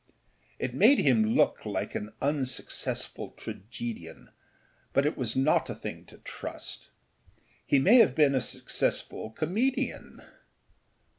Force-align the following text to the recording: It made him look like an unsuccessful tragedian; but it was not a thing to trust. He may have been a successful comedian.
It 0.57 0.73
made 0.73 0.97
him 0.97 1.35
look 1.35 1.63
like 1.63 1.93
an 1.93 2.11
unsuccessful 2.23 3.35
tragedian; 3.37 4.31
but 4.93 5.05
it 5.05 5.15
was 5.15 5.35
not 5.35 5.69
a 5.69 5.75
thing 5.75 6.05
to 6.05 6.17
trust. 6.17 6.89
He 7.67 7.77
may 7.77 7.97
have 7.97 8.15
been 8.15 8.33
a 8.33 8.41
successful 8.41 9.29
comedian. 9.29 10.23